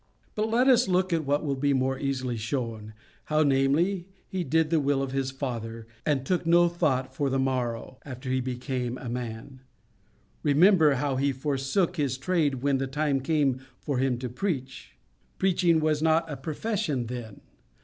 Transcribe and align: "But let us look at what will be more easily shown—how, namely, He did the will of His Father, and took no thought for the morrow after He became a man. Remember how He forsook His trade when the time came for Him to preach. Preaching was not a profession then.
"But 0.33 0.49
let 0.49 0.67
us 0.67 0.87
look 0.87 1.13
at 1.13 1.25
what 1.25 1.45
will 1.45 1.53
be 1.55 1.73
more 1.73 1.99
easily 1.99 2.35
shown—how, 2.35 3.43
namely, 3.43 4.07
He 4.27 4.43
did 4.43 4.71
the 4.71 4.79
will 4.79 5.03
of 5.03 5.11
His 5.11 5.29
Father, 5.29 5.85
and 6.07 6.25
took 6.25 6.43
no 6.43 6.67
thought 6.69 7.13
for 7.13 7.29
the 7.29 7.37
morrow 7.37 7.99
after 8.03 8.31
He 8.31 8.41
became 8.41 8.97
a 8.97 9.07
man. 9.07 9.59
Remember 10.41 10.95
how 10.95 11.17
He 11.17 11.31
forsook 11.31 11.97
His 11.97 12.17
trade 12.17 12.63
when 12.63 12.79
the 12.79 12.87
time 12.87 13.19
came 13.21 13.61
for 13.77 13.99
Him 13.99 14.17
to 14.17 14.27
preach. 14.27 14.97
Preaching 15.37 15.79
was 15.79 16.01
not 16.01 16.27
a 16.27 16.35
profession 16.35 17.05
then. 17.05 17.41